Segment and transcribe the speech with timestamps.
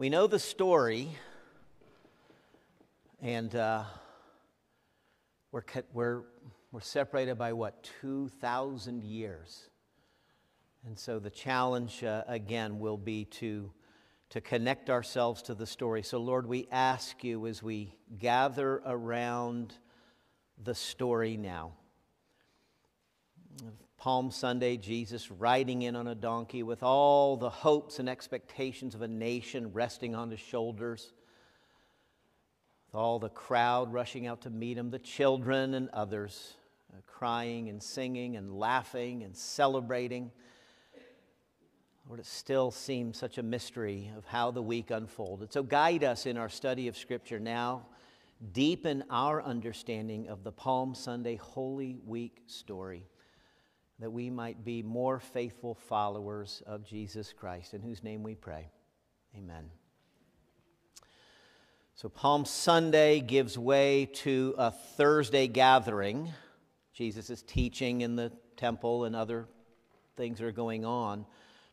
[0.00, 1.10] We know the story,
[3.20, 3.84] and uh,
[5.52, 6.22] we're, we're,
[6.72, 9.68] we're separated by what, 2,000 years.
[10.86, 13.70] And so the challenge, uh, again, will be to,
[14.30, 16.02] to connect ourselves to the story.
[16.02, 19.74] So, Lord, we ask you as we gather around
[20.64, 21.72] the story now.
[24.00, 29.02] Palm Sunday, Jesus riding in on a donkey with all the hopes and expectations of
[29.02, 31.12] a nation resting on his shoulders,
[32.86, 36.54] with all the crowd rushing out to meet him, the children and others
[36.94, 40.30] uh, crying and singing and laughing and celebrating.
[42.08, 45.52] Lord, it still seems such a mystery of how the week unfolded.
[45.52, 47.84] So guide us in our study of Scripture now.
[48.52, 53.04] Deepen our understanding of the Palm Sunday Holy Week story
[54.00, 58.68] that we might be more faithful followers of Jesus Christ, in whose name we pray.
[59.36, 59.70] Amen.
[61.94, 66.32] So, Palm Sunday gives way to a Thursday gathering.
[66.94, 69.46] Jesus is teaching in the temple, and other
[70.16, 71.26] things are going on.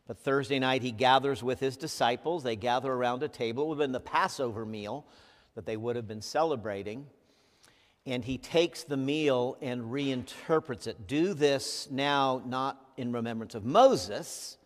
[0.06, 2.42] But Thursday night, he gathers with his disciples.
[2.42, 3.64] They gather around a table.
[3.64, 5.06] It would have been the Passover meal
[5.54, 7.06] that they would have been celebrating
[8.08, 11.06] and he takes the meal and reinterprets it.
[11.06, 14.56] Do this now not in remembrance of Moses,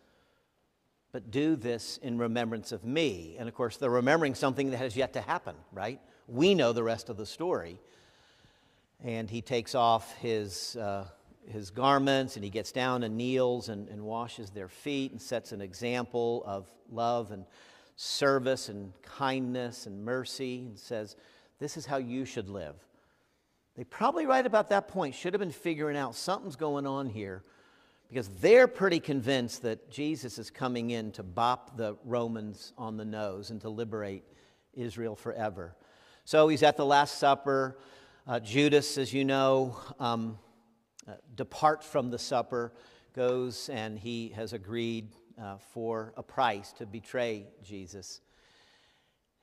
[1.11, 3.35] but do this in remembrance of me.
[3.37, 5.99] And of course, they're remembering something that has yet to happen, right?
[6.29, 7.81] We know the rest of the story.
[9.03, 11.05] And he takes off his, uh,
[11.45, 15.51] his garments and he gets down and kneels and, and washes their feet and sets
[15.51, 17.43] an example of love and
[17.97, 21.17] service and kindness and mercy and says,
[21.59, 22.75] This is how you should live.
[23.75, 27.43] They probably, right about that point, should have been figuring out something's going on here
[28.07, 33.05] because they're pretty convinced that Jesus is coming in to bop the Romans on the
[33.05, 34.23] nose and to liberate
[34.73, 35.75] Israel forever.
[36.23, 37.77] So he's at the Last Supper.
[38.27, 40.37] Uh, Judas, as you know, um,
[41.07, 42.71] uh, departs from the supper,
[43.13, 45.09] goes and he has agreed
[45.41, 48.21] uh, for a price to betray Jesus.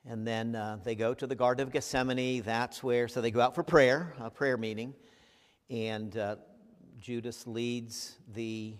[0.07, 2.41] And then uh, they go to the Garden of Gethsemane.
[2.41, 4.95] That's where, so they go out for prayer, a prayer meeting.
[5.69, 6.37] And uh,
[6.99, 8.75] Judas leads the,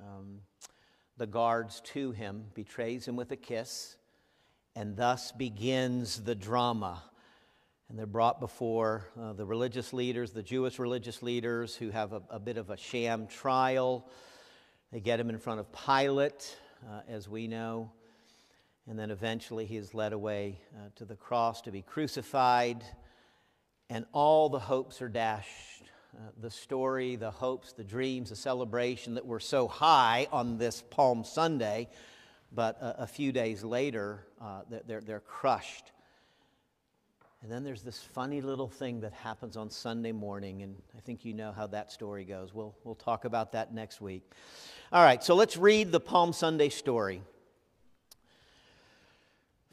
[0.00, 0.38] um,
[1.16, 3.96] the guards to him, betrays him with a kiss,
[4.76, 7.02] and thus begins the drama.
[7.88, 12.22] And they're brought before uh, the religious leaders, the Jewish religious leaders, who have a,
[12.30, 14.08] a, bit of a sham trial.
[14.92, 16.56] They get him in front of Pilate,
[16.88, 17.90] uh, as we know.
[18.88, 22.84] And then eventually he is led away uh, to the cross to be crucified,
[23.88, 25.84] and all the hopes are dashed.
[26.14, 30.82] Uh, the story, the hopes, the dreams, the celebration that were so high on this
[30.90, 31.88] Palm Sunday,
[32.52, 35.92] but a, a few days later, uh, they're, they're crushed.
[37.42, 41.24] And then there's this funny little thing that happens on Sunday morning, and I think
[41.24, 42.52] you know how that story goes.
[42.52, 44.22] We'll, we'll talk about that next week.
[44.92, 47.22] All right, so let's read the Palm Sunday story.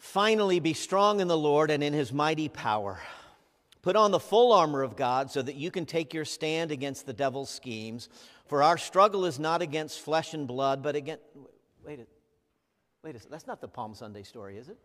[0.10, 3.00] Finally, be strong in the Lord and in his mighty power.
[3.84, 7.06] Put on the full armor of God so that you can take your stand against
[7.06, 8.10] the devil's schemes.
[8.48, 11.22] For our struggle is not against flesh and blood, but against.
[11.86, 12.08] Wait a,
[13.04, 14.80] wait a That's not the Palm Sunday story, is it?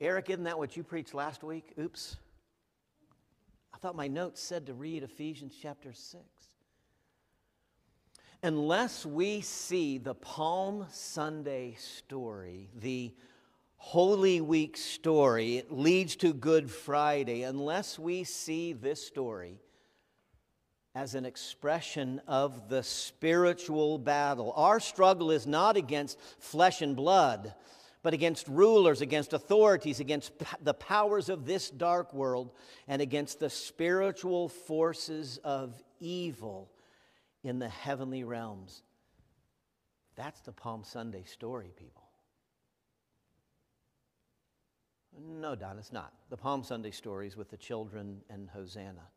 [0.00, 1.74] Eric, isn't that what you preached last week?
[1.78, 2.16] Oops.
[3.74, 6.24] I thought my notes said to read Ephesians chapter 6
[8.42, 13.14] unless we see the Palm Sunday story, the
[13.76, 19.60] Holy Week story, it leads to Good Friday, unless we see this story
[20.94, 24.52] as an expression of the spiritual battle.
[24.56, 27.54] Our struggle is not against flesh and blood,
[28.02, 30.32] but against rulers, against authorities, against
[30.62, 32.50] the powers of this dark world,
[32.88, 36.70] and against the spiritual forces of evil
[37.46, 38.82] in the heavenly realms.
[40.16, 42.02] That's the Palm Sunday story, people.
[45.18, 46.12] No, Don, it's not.
[46.28, 49.08] The Palm Sunday story is with the children and Hosanna.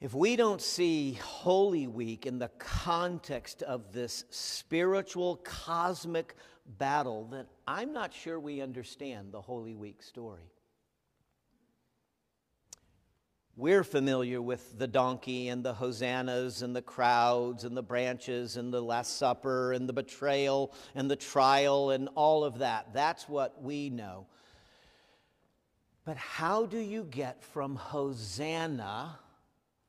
[0.00, 6.36] If we don't see Holy Week in the context of this spiritual cosmic
[6.78, 10.52] battle, then I'm not sure we understand the Holy Week story.
[13.58, 18.70] We're familiar with the donkey and the hosannas and the crowds and the branches and
[18.70, 22.92] the Last Supper and the betrayal and the trial and all of that.
[22.92, 24.26] That's what we know.
[26.04, 29.18] But how do you get from Hosanna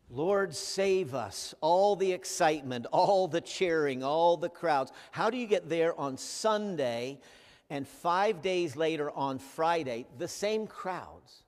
[0.09, 1.53] Lord, save us.
[1.59, 4.91] All the excitement, all the cheering, all the crowds.
[5.11, 7.19] How do you get there on Sunday
[7.69, 11.43] and five days later on Friday, the same crowds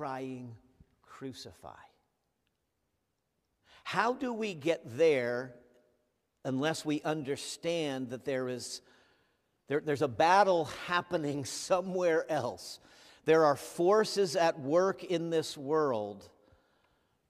[0.00, 0.56] crying,
[1.02, 1.74] Crucify?
[3.84, 5.52] How do we get there
[6.42, 8.80] unless we understand that there is
[9.68, 12.80] there, there's a battle happening somewhere else?
[13.26, 16.26] There are forces at work in this world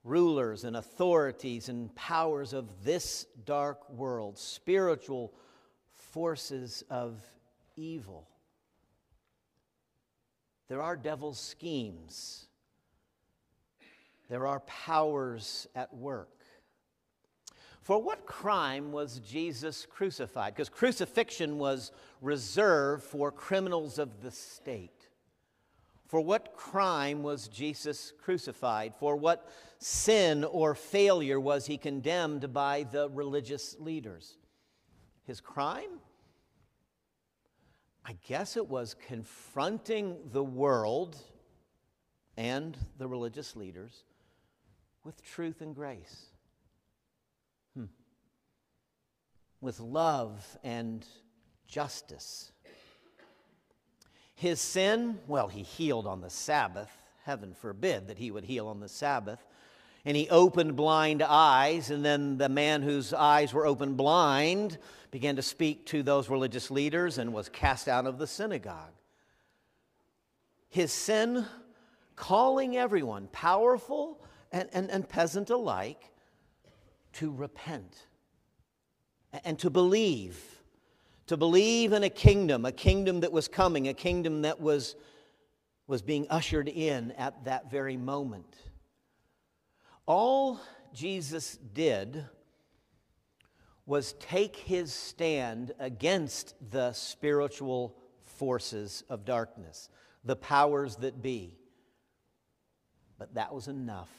[0.04, 5.34] rulers and authorities and powers of this dark world, spiritual
[6.12, 7.20] forces of
[7.74, 8.28] evil.
[10.68, 12.46] There are devil's schemes,
[14.30, 16.30] there are powers at work.
[17.82, 20.54] For what crime was Jesus crucified?
[20.54, 21.90] Because crucifixion was
[22.20, 25.08] reserved for criminals of the state.
[26.06, 28.94] For what crime was Jesus crucified?
[28.94, 34.38] For what sin or failure was he condemned by the religious leaders?
[35.24, 35.98] His crime?
[38.04, 41.16] I guess it was confronting the world
[42.36, 44.04] and the religious leaders
[45.04, 46.26] with truth and grace,
[47.74, 47.84] hmm.
[49.60, 51.06] with love and
[51.66, 52.52] justice.
[54.34, 56.90] His sin, well, he healed on the Sabbath.
[57.24, 59.44] Heaven forbid that he would heal on the Sabbath.
[60.04, 64.78] And he opened blind eyes, and then the man whose eyes were opened blind
[65.10, 68.94] began to speak to those religious leaders and was cast out of the synagogue.
[70.70, 71.44] His sin,
[72.16, 76.10] calling everyone, powerful and, and, and peasant alike,
[77.14, 78.06] to repent
[79.44, 80.60] and to believe
[81.30, 84.96] to believe in a kingdom, a kingdom that was coming, a kingdom that was,
[85.86, 88.56] was being ushered in at that very moment.
[90.06, 90.58] All
[90.92, 92.26] Jesus did
[93.86, 99.88] was take his stand against the spiritual forces of darkness,
[100.24, 101.54] the powers that be.
[103.20, 104.10] But that was enough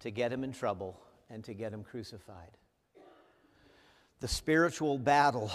[0.00, 1.00] to get him in trouble
[1.30, 2.56] and to get him crucified
[4.20, 5.50] the spiritual battle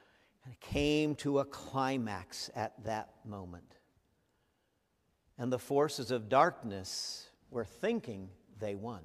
[0.60, 3.76] came to a climax at that moment.
[5.38, 9.02] And the forces of darkness were thinking they won.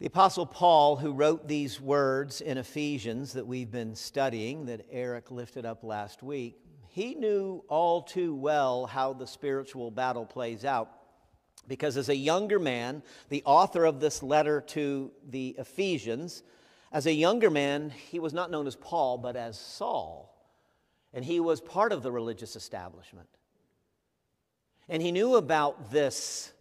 [0.00, 5.30] The Apostle Paul, who wrote these words in Ephesians that we've been studying, that Eric
[5.30, 10.90] lifted up last week, he knew all too well how the spiritual battle plays out
[11.68, 16.42] because as a younger man, the author of this letter to the Ephesians,
[16.92, 20.30] as a younger man, he was not known as Paul, but as Saul.
[21.12, 23.28] And he was part of the religious establishment.
[24.88, 26.52] And he knew about this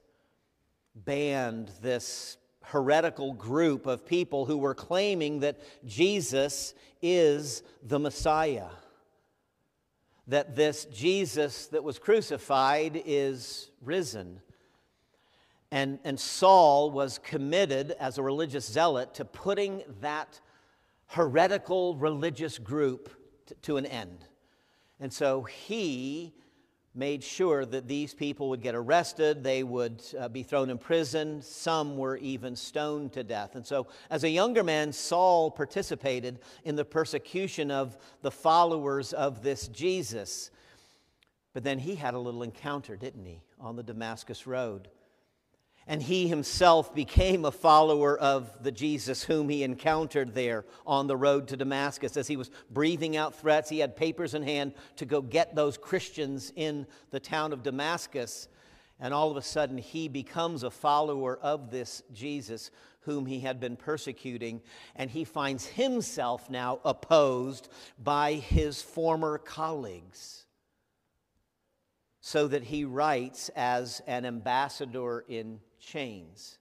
[0.95, 8.69] band, this heretical group of people who were claiming that Jesus is the Messiah.
[10.27, 14.39] That this Jesus that was crucified is risen
[15.73, 20.39] and, and Saul was committed as a religious zealot to putting that
[21.07, 23.09] heretical religious group
[23.47, 24.23] to, to an end.
[24.99, 26.35] And so he
[26.93, 31.41] made sure that these people would get arrested, they would uh, be thrown in prison,
[31.41, 33.55] some were even stoned to death.
[33.55, 39.41] And so, as a younger man, Saul participated in the persecution of the followers of
[39.41, 40.51] this Jesus.
[41.51, 44.89] But then he had a little encounter, didn't he, on the Damascus Road?
[45.85, 51.17] And he himself became a follower of the Jesus whom he encountered there on the
[51.17, 52.15] road to Damascus.
[52.15, 55.77] As he was breathing out threats, he had papers in hand to go get those
[55.77, 58.47] Christians in the town of Damascus.
[58.99, 62.71] And all of a sudden, he becomes a follower of this Jesus
[63.01, 64.61] whom he had been persecuting.
[64.95, 67.67] And he finds himself now opposed
[68.01, 70.45] by his former colleagues
[72.25, 76.57] so that he writes as an ambassador in chains.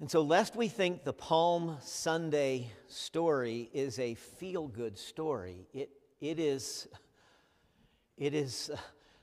[0.00, 5.90] And so, lest we think the Palm Sunday story is a feel good story, it,
[6.20, 6.88] it is,
[8.16, 8.70] it is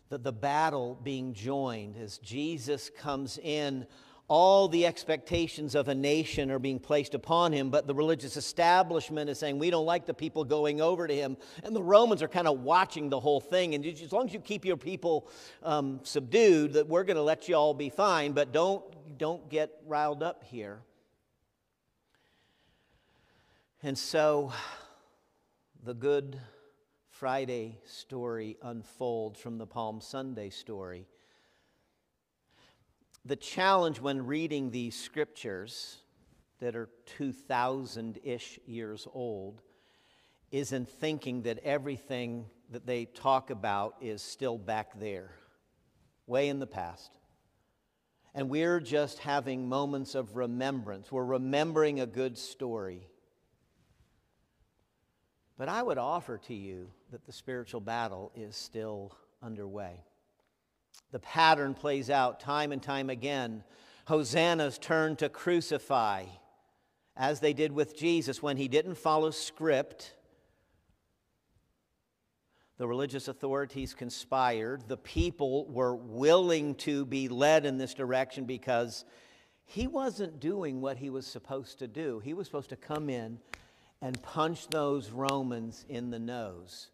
[0.09, 3.85] the, the battle being joined as Jesus comes in
[4.31, 9.29] all the expectations of a nation are being placed upon him, but the religious establishment
[9.29, 11.35] is saying, We don't like the people going over to him.
[11.65, 13.75] And the Romans are kind of watching the whole thing.
[13.75, 15.27] And as long as you keep your people
[15.63, 18.81] um, subdued, that we're going to let you all be fine, but don't,
[19.17, 20.79] don't get riled up here.
[23.83, 24.53] And so
[25.83, 26.39] the good
[27.09, 31.05] Friday story unfolds from the Palm Sunday story.
[33.25, 35.97] The challenge when reading these scriptures
[36.59, 39.61] that are 2,000 ish years old
[40.51, 45.31] is in thinking that everything that they talk about is still back there,
[46.25, 47.17] way in the past.
[48.33, 51.11] And we're just having moments of remembrance.
[51.11, 53.07] We're remembering a good story.
[55.57, 60.03] But I would offer to you that the spiritual battle is still underway.
[61.11, 63.63] The pattern plays out time and time again.
[64.07, 66.25] Hosannas turn to crucify,
[67.15, 70.15] as they did with Jesus when he didn't follow script.
[72.77, 74.87] The religious authorities conspired.
[74.87, 79.05] The people were willing to be led in this direction because
[79.65, 82.19] he wasn't doing what he was supposed to do.
[82.19, 83.39] He was supposed to come in
[84.01, 86.89] and punch those Romans in the nose,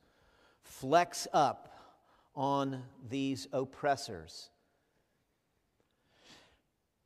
[0.62, 1.77] flex up
[2.38, 4.50] on these oppressors.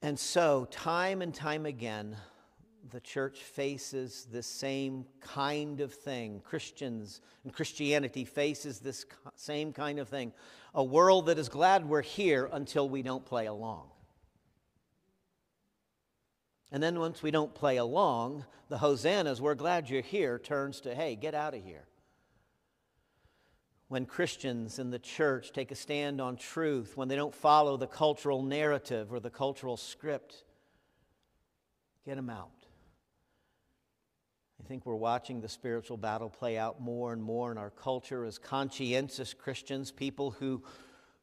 [0.01, 2.17] And so, time and time again,
[2.91, 6.41] the church faces the same kind of thing.
[6.43, 10.33] Christians and Christianity faces this same kind of thing.
[10.75, 13.87] A world that is glad we're here until we don't play along.
[16.73, 20.95] And then once we don't play along, the hosannas, we're glad you're here, turns to,
[20.95, 21.85] hey, get out of here
[23.91, 27.87] when Christians in the church take a stand on truth, when they don't follow the
[27.87, 30.45] cultural narrative or the cultural script,
[32.05, 32.67] get them out.
[34.63, 38.23] I think we're watching the spiritual battle play out more and more in our culture
[38.23, 40.63] as conscientious Christians, people who,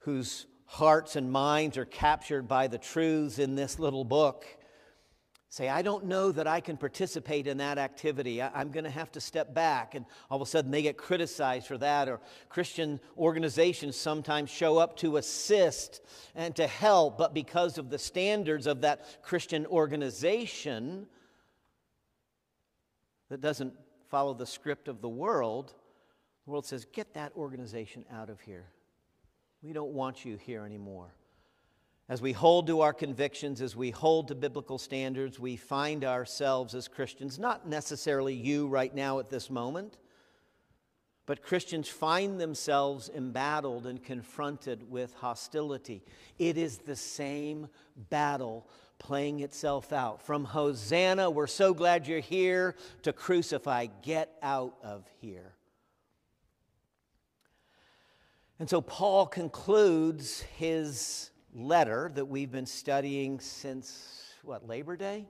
[0.00, 4.44] whose hearts and minds are captured by the truths in this little book
[5.50, 8.42] say, I don't know that I can participate in that activity.
[8.42, 9.94] I, am going to have to step back.
[9.94, 12.08] And all of a sudden they get criticized for that.
[12.08, 16.02] Or Christian organizations sometimes show up to assist
[16.34, 21.06] and to help, but because of the standards of that Christian organization
[23.30, 23.72] that doesn't
[24.08, 25.72] follow the script of the world,
[26.44, 28.66] the world says, Get that organization out of here.
[29.62, 31.14] We don't want you here anymore.
[32.08, 36.74] As we hold to our convictions, as we hold to biblical standards, we find ourselves
[36.74, 39.98] as Christians, not necessarily you right now at this moment,
[41.26, 46.02] but Christians find themselves embattled and confronted with hostility.
[46.38, 47.68] It is the same
[48.08, 48.66] battle
[48.98, 50.22] playing itself out.
[50.22, 55.52] From Hosanna, we're so glad you're here, to crucify, get out of here.
[58.58, 65.26] And so Paul concludes his letter that we've been studying since, what, Labor Day?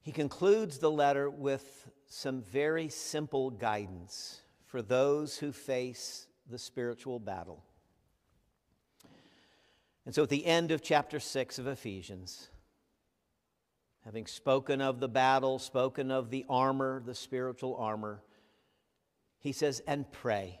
[0.00, 7.18] He concludes the letter with some very simple guidance for those who face the spiritual
[7.18, 7.62] battle.
[10.06, 12.48] And so at the end of chapter 6 of Ephesians,
[14.04, 18.22] having spoken of the battle, spoken of the armor, the spiritual armor,
[19.40, 20.60] he says, and pray.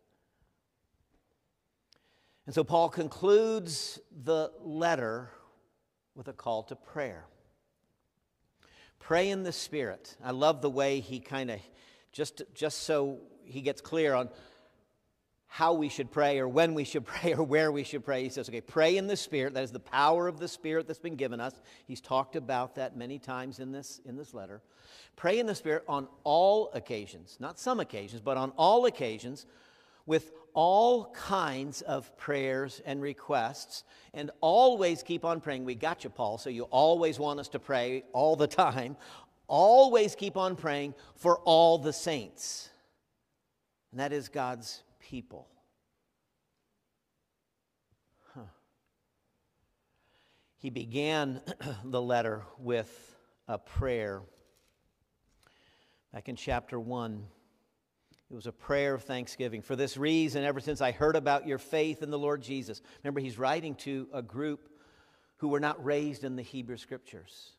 [2.45, 5.29] And so Paul concludes the letter
[6.15, 7.25] with a call to prayer.
[8.99, 10.15] Pray in the Spirit.
[10.23, 11.59] I love the way he kind of,
[12.11, 14.29] just, just so he gets clear on
[15.47, 18.23] how we should pray or when we should pray or where we should pray.
[18.23, 19.53] He says, okay, pray in the Spirit.
[19.53, 21.53] That is the power of the Spirit that's been given us.
[21.85, 24.61] He's talked about that many times in this, in this letter.
[25.15, 29.45] Pray in the Spirit on all occasions, not some occasions, but on all occasions
[30.05, 35.65] with all kinds of prayers and requests and always keep on praying.
[35.65, 38.97] We got you, Paul, so you always want us to pray all the time.
[39.47, 42.69] Always keep on praying for all the saints.
[43.91, 45.47] And that is God's people.
[48.33, 48.41] Huh.
[50.57, 51.41] He began
[51.83, 53.15] the letter with
[53.47, 54.21] a prayer.
[56.13, 57.25] Back in chapter 1.
[58.31, 59.61] It was a prayer of thanksgiving.
[59.61, 63.19] For this reason, ever since I heard about your faith in the Lord Jesus, remember,
[63.19, 64.69] he's writing to a group
[65.37, 67.51] who were not raised in the Hebrew scriptures.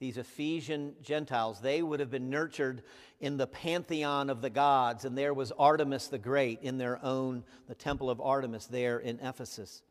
[0.00, 2.82] these Ephesian Gentiles, they would have been nurtured
[3.20, 7.44] in the pantheon of the gods, and there was Artemis the Great in their own,
[7.68, 9.82] the temple of Artemis there in Ephesus.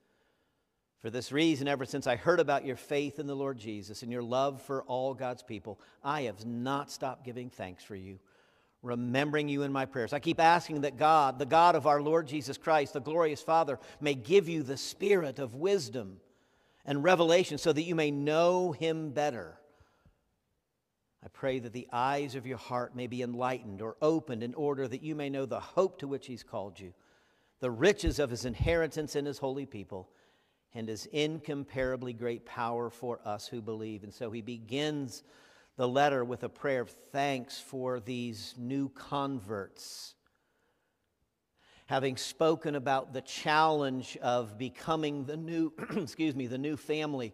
[0.98, 4.12] For this reason, ever since I heard about your faith in the Lord Jesus and
[4.12, 8.20] your love for all God's people, I have not stopped giving thanks for you,
[8.82, 10.14] remembering you in my prayers.
[10.14, 13.80] I keep asking that God, the God of our Lord Jesus Christ, the glorious Father,
[14.00, 16.22] may give you the spirit of wisdom
[16.86, 19.60] and revelation so that you may know him better
[21.24, 24.88] I pray that the eyes of your heart may be enlightened or opened in order
[24.88, 26.94] that you may know the hope to which He's called you,
[27.60, 30.10] the riches of His inheritance in His holy people,
[30.74, 34.04] and His incomparably great power for us who believe.
[34.04, 35.24] And so He begins
[35.80, 40.14] the letter with a prayer of thanks for these new converts.
[41.86, 47.34] Having spoken about the challenge of becoming the new, excuse me, the new family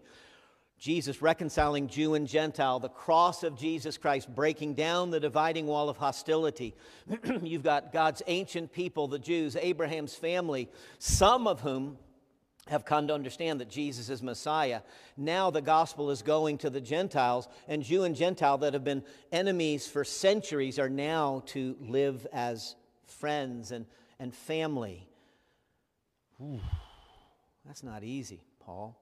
[0.78, 5.90] Jesus reconciling Jew and Gentile, the cross of Jesus Christ breaking down the dividing wall
[5.90, 6.76] of hostility.
[7.42, 11.98] You've got God's ancient people, the Jews, Abraham's family, some of whom
[12.68, 14.82] have come to understand that Jesus is Messiah.
[15.16, 19.04] Now the gospel is going to the Gentiles, and Jew and Gentile that have been
[19.32, 23.86] enemies for centuries are now to live as friends and,
[24.20, 25.08] and family.
[26.42, 26.60] Ooh,
[27.66, 29.00] that's not easy, Paul.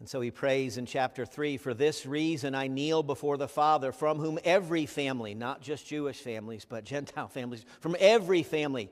[0.00, 3.92] And so he prays in chapter 3 For this reason I kneel before the Father,
[3.92, 8.90] from whom every family, not just Jewish families, but Gentile families, from every family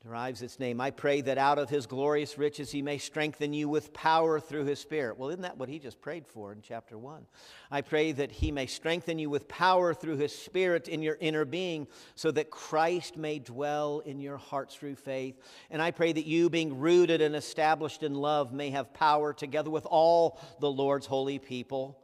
[0.00, 0.80] derives its name.
[0.80, 4.64] I pray that out of his glorious riches he may strengthen you with power through
[4.64, 5.18] his Spirit.
[5.18, 7.26] Well, isn't that what he just prayed for in chapter 1?
[7.72, 11.44] I pray that he may strengthen you with power through his Spirit in your inner
[11.44, 15.36] being, so that Christ may dwell in your hearts through faith.
[15.68, 19.70] And I pray that you, being rooted and established in love, may have power together
[19.70, 21.98] with all the Lord's holy people.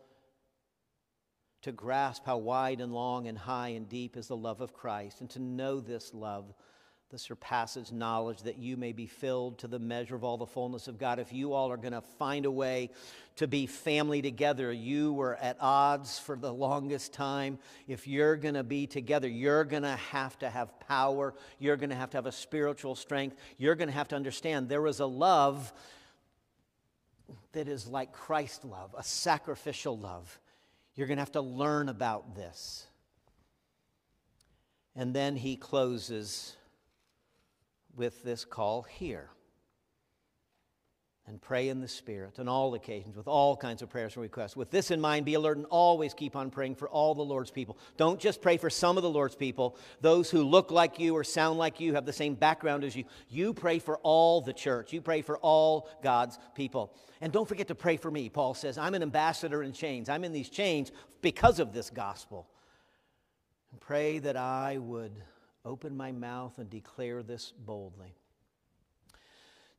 [1.63, 5.21] To grasp how wide and long and high and deep is the love of Christ,
[5.21, 6.53] and to know this love
[7.11, 10.89] the surpasses knowledge, that you may be filled to the measure of all the fullness
[10.89, 11.19] of God.
[11.19, 12.91] If you all are going to find a way
[13.37, 17.59] to be family together, you were at odds for the longest time.
[17.87, 21.35] If you're going to be together, you're going to have to have power.
[21.59, 23.37] You're going to have to have a spiritual strength.
[23.59, 25.73] You're going to have to understand there is a love
[27.53, 30.39] that is like Christ love, a sacrificial love.
[30.97, 32.87] You're going to have to learn about this.
[34.97, 36.57] And then he closes
[37.97, 39.31] with this call here.
[41.27, 44.57] And pray in the Spirit on all occasions with all kinds of prayers and requests.
[44.57, 47.51] With this in mind, be alert and always keep on praying for all the Lord's
[47.51, 47.79] people.
[47.97, 51.25] Don't just pray for some of the Lord's people, those who look like you or
[51.25, 53.05] sound like you, have the same background as you.
[53.31, 54.93] You pray for all the church.
[54.93, 56.95] You pray for all God's people.
[57.23, 58.29] And don't forget to pray for me.
[58.29, 60.11] Paul says, I'm an ambassador in chains.
[60.11, 62.51] I'm in these chains because of this gospel.
[63.73, 65.13] And pray that I would
[65.65, 68.15] open my mouth and declare this boldly.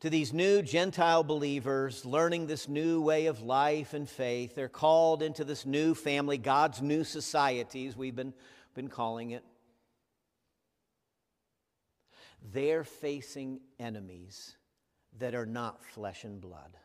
[0.01, 5.23] To these new Gentile believers learning this new way of life and faith, they're called
[5.23, 8.33] into this new family, God's new society, as we've been,
[8.73, 9.43] been calling it.
[12.53, 14.55] They're facing enemies
[15.17, 16.77] that are not flesh and blood.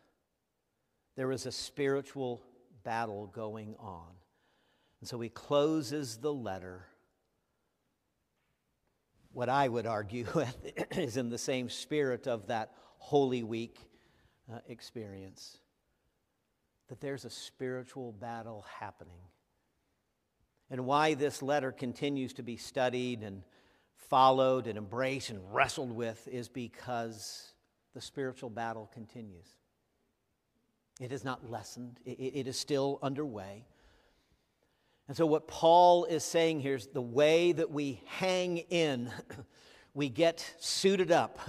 [1.16, 2.42] There is a spiritual
[2.84, 4.06] battle going on.
[5.00, 6.86] And so he closes the letter
[9.32, 10.26] what I would argue
[10.92, 13.78] is in the same spirit of that Holy Week
[14.52, 15.58] uh, experience.
[16.88, 19.20] That there's a spiritual battle happening.
[20.70, 23.42] And why this letter continues to be studied and
[23.96, 27.52] followed and embraced and wrestled with is because
[27.94, 29.46] the spiritual battle continues.
[31.00, 33.64] It is not lessened, it, it is still underway.
[35.10, 39.10] And so, what Paul is saying here is the way that we hang in,
[39.92, 41.40] we get suited up.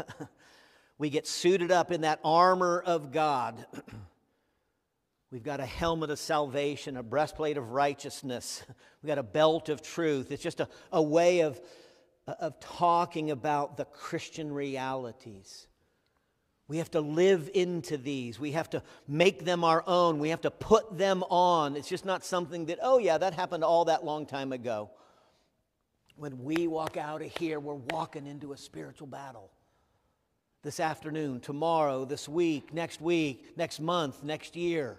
[0.97, 3.63] we get suited up in that armor of God.
[5.31, 8.63] We've got a helmet of salvation, a breastplate of righteousness.
[9.03, 10.31] We've got a belt of truth.
[10.31, 11.61] It's just a, a way of,
[12.25, 15.67] of talking about the Christian realities.
[16.71, 18.39] We have to live into these.
[18.39, 20.19] We have to make them our own.
[20.19, 21.75] We have to put them on.
[21.75, 24.89] It's just not something that, oh, yeah, that happened all that long time ago.
[26.15, 29.51] When we walk out of here, we're walking into a spiritual battle.
[30.63, 34.97] This afternoon, tomorrow, this week, next week, next month, next year.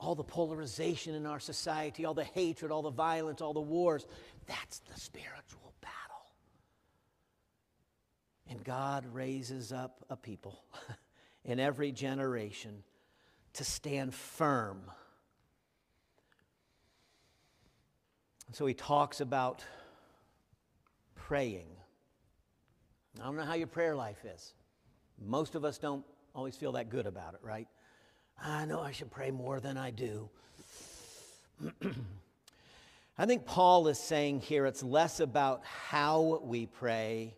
[0.00, 4.06] All the polarization in our society, all the hatred, all the violence, all the wars,
[4.46, 5.74] that's the spiritual
[8.48, 10.62] and God raises up a people
[11.44, 12.82] in every generation
[13.54, 14.82] to stand firm.
[18.52, 19.64] So he talks about
[21.14, 21.68] praying.
[23.20, 24.52] I don't know how your prayer life is.
[25.18, 26.04] Most of us don't
[26.34, 27.66] always feel that good about it, right?
[28.40, 30.28] I know I should pray more than I do.
[33.18, 37.34] I think Paul is saying here it's less about how we pray,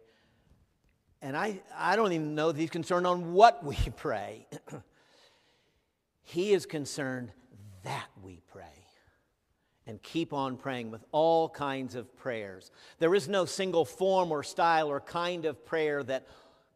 [1.20, 4.46] and I, I don't even know that he's concerned on what we pray.
[6.22, 7.30] he is concerned
[7.84, 8.64] that we pray
[9.86, 12.70] and keep on praying with all kinds of prayers.
[12.98, 16.26] There is no single form or style or kind of prayer that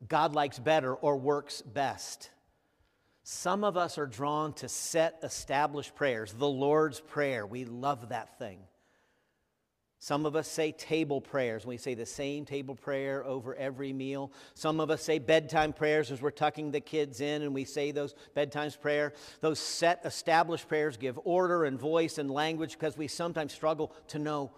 [0.09, 2.31] God likes better or works best.
[3.23, 7.47] Some of us are drawn to set established prayers, the Lord's Prayer.
[7.47, 8.59] We love that thing.
[10.03, 11.65] Some of us say table prayers.
[11.65, 14.33] We say the same table prayer over every meal.
[14.55, 17.93] Some of us say bedtime prayers as we're tucking the kids in and we say
[17.93, 19.13] those bedtime prayer.
[19.43, 24.19] Those set established prayers give order and voice and language because we sometimes struggle to
[24.19, 24.51] know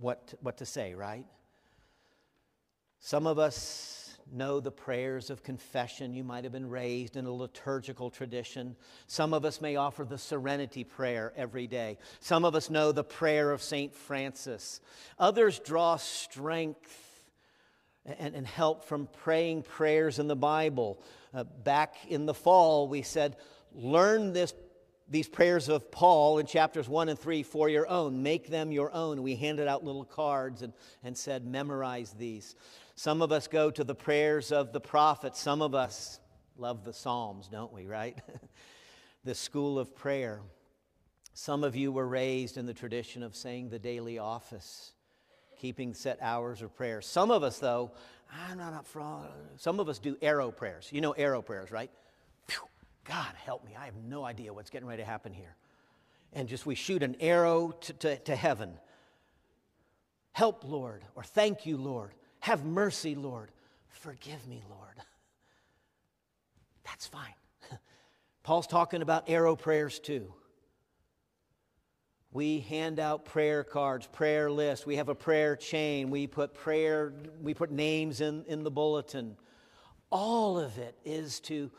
[0.00, 1.24] what, what to say, right?
[2.98, 3.99] Some of us
[4.32, 6.14] know the prayers of confession.
[6.14, 8.76] You might have been raised in a liturgical tradition.
[9.06, 11.98] Some of us may offer the serenity prayer every day.
[12.20, 13.94] Some of us know the prayer of St.
[13.94, 14.80] Francis.
[15.18, 17.26] Others draw strength
[18.04, 21.02] and, and help from praying prayers in the Bible.
[21.34, 23.36] Uh, back in the fall, we said,
[23.74, 24.54] learn this
[25.10, 28.22] these prayers of Paul in chapters 1 and 3 for your own.
[28.22, 29.22] Make them your own.
[29.22, 32.54] We handed out little cards and, and said, memorize these.
[33.00, 35.40] Some of us go to the prayers of the prophets.
[35.40, 36.20] Some of us
[36.58, 38.18] love the Psalms, don't we, right?
[39.24, 40.42] the school of prayer.
[41.32, 44.92] Some of you were raised in the tradition of saying the daily office,
[45.58, 47.00] keeping set hours of prayer.
[47.00, 47.92] Some of us, though,
[48.46, 49.30] I'm not up front.
[49.56, 50.90] Some of us do arrow prayers.
[50.92, 51.90] You know arrow prayers, right?
[52.50, 52.68] Whew,
[53.04, 53.74] God help me.
[53.80, 55.56] I have no idea what's getting ready to happen here.
[56.34, 58.74] And just we shoot an arrow to, to, to heaven.
[60.32, 62.12] Help, Lord, or thank you, Lord.
[62.40, 63.50] Have mercy, Lord.
[63.88, 64.94] Forgive me, Lord.
[66.84, 67.34] That's fine.
[68.42, 70.32] Paul's talking about arrow prayers too.
[72.32, 74.86] We hand out prayer cards, prayer lists.
[74.86, 76.10] We have a prayer chain.
[76.10, 79.36] We put prayer, we put names in, in the bulletin.
[80.10, 81.70] All of it is to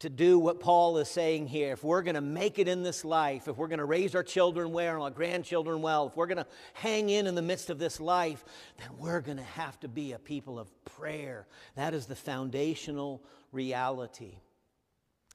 [0.00, 1.72] to do what Paul is saying here.
[1.72, 4.22] If we're going to make it in this life, if we're going to raise our
[4.22, 7.68] children well and our grandchildren well, if we're going to hang in in the midst
[7.68, 8.42] of this life,
[8.78, 11.46] then we're going to have to be a people of prayer.
[11.76, 14.38] That is the foundational reality.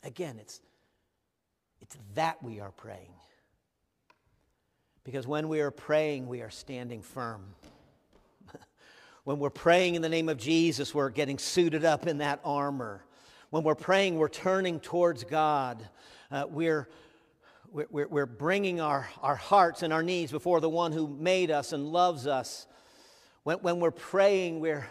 [0.03, 0.61] Again, it's,
[1.79, 3.13] it's that we are praying.
[5.03, 7.53] Because when we are praying, we are standing firm.
[9.25, 13.05] when we're praying in the name of Jesus, we're getting suited up in that armor
[13.49, 15.87] when we're praying, we're turning towards God.
[16.31, 16.89] Uh, we're,
[17.71, 21.71] we're, we're bringing our, our hearts and our needs before the one who made us
[21.71, 22.65] and loves us.
[23.43, 24.87] When, when we're praying, we're,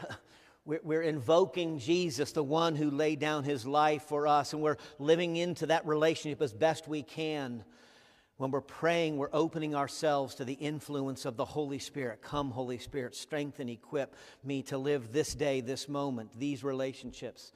[0.64, 5.37] we're invoking Jesus, the one who laid down his life for us, and we're living
[5.37, 7.64] into that relationship as best we can.
[8.37, 12.21] When we're praying, we're opening ourselves to the influence of the Holy Spirit.
[12.23, 17.53] Come, Holy Spirit, strengthen, equip me to live this day, this moment, these relationships.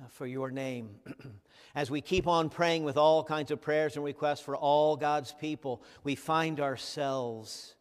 [0.00, 0.88] Uh, for your name.
[1.74, 5.32] As we keep on praying with all kinds of prayers and requests for all God's
[5.32, 7.74] people, we find ourselves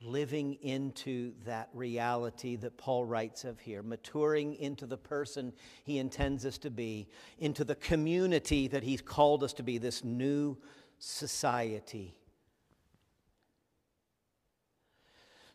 [0.00, 5.52] living into that reality that Paul writes of here, maturing into the person
[5.84, 10.04] he intends us to be, into the community that he's called us to be, this
[10.04, 10.56] new
[10.98, 12.14] society.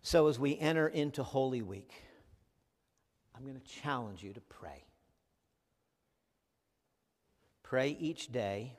[0.02, 1.94] So, as we enter into Holy Week,
[3.36, 4.87] I'm going to challenge you to pray.
[7.70, 8.72] Pray each day.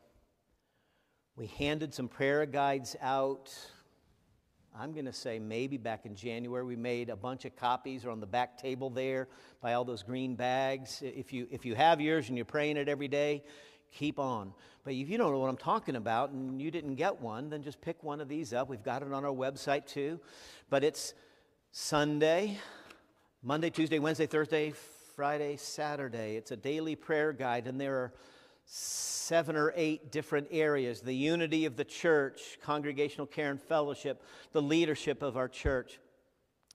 [1.37, 3.55] We handed some prayer guides out.
[4.75, 6.65] I'm going to say maybe back in January.
[6.65, 9.29] We made a bunch of copies are on the back table there
[9.61, 11.03] by all those green bags.
[11.03, 13.45] If you, if you have yours and you're praying it every day,
[13.93, 14.55] keep on.
[14.85, 17.63] But if you don't know what I'm talking about and you didn't get one, then
[17.63, 18.71] just pick one of these up.
[18.71, 20.19] We've got it on our website too.
[20.71, 21.13] But it's
[21.73, 22.57] Sunday,
[23.43, 24.73] Monday, Tuesday, Wednesday, Thursday,
[25.15, 26.37] Friday, Saturday.
[26.37, 28.13] It's a daily prayer guide, and there are
[28.71, 34.63] seven or eight different areas the unity of the church, congregational care and fellowship, the
[34.63, 35.99] leadership of our church,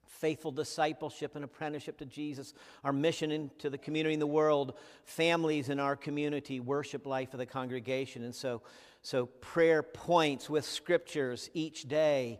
[0.07, 4.73] faithful discipleship and apprenticeship to Jesus, our mission into the community in the world,
[5.05, 8.23] families in our community, worship life of the congregation.
[8.23, 8.63] And so,
[9.03, 12.39] so prayer points with scriptures each day.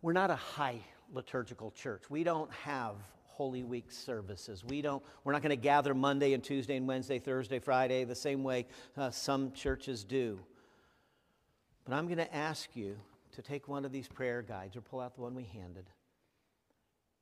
[0.00, 0.80] We're not a high
[1.12, 2.10] liturgical church.
[2.10, 2.96] We don't have
[3.32, 4.64] Holy Week services.
[4.64, 8.14] We don't, we're not going to gather Monday and Tuesday and Wednesday, Thursday, Friday, the
[8.14, 8.66] same way
[8.96, 10.38] uh, some churches do.
[11.84, 12.96] But I'm going to ask you
[13.32, 15.86] to take one of these prayer guides or pull out the one we handed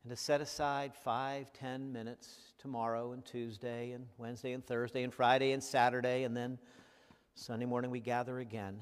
[0.03, 5.13] and to set aside five, ten minutes tomorrow and Tuesday and Wednesday and Thursday and
[5.13, 6.59] Friday and Saturday, and then
[7.35, 8.81] Sunday morning we gather again,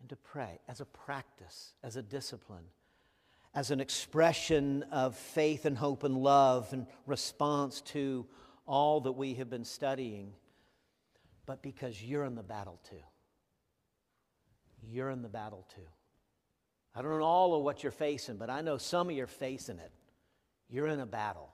[0.00, 2.64] and to pray as a practice, as a discipline,
[3.54, 8.26] as an expression of faith and hope and love and response to
[8.66, 10.32] all that we have been studying,
[11.46, 13.02] but because you're in the battle too.
[14.82, 15.88] You're in the battle too.
[16.94, 19.28] I don't know all of what you're facing, but I know some of you are
[19.28, 19.92] facing it.
[20.68, 21.50] You're in a battle.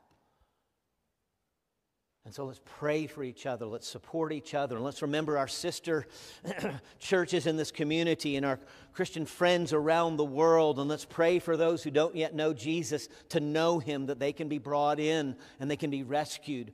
[2.27, 3.67] And so let's pray for each other.
[3.67, 4.75] Let's support each other.
[4.75, 6.09] And let's remember our sister
[6.99, 8.59] churches in this community and our
[8.93, 10.81] Christian friends around the world.
[10.81, 14.33] And let's pray for those who don't yet know Jesus to know him, that they
[14.33, 16.73] can be brought in and they can be rescued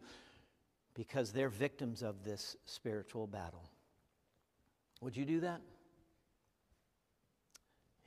[0.94, 3.68] because they're victims of this spiritual battle.
[5.02, 5.60] Would you do that?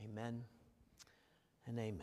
[0.04, 0.42] Amen
[1.68, 2.02] and amen.